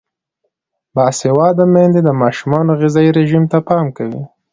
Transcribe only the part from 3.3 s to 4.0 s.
ته پام